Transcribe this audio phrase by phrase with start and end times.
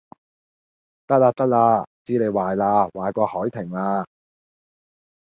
[1.05, 4.03] 得喇得喇，知你壞喇，壞過凱婷喇